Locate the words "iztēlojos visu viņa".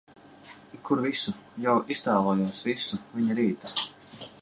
1.97-3.41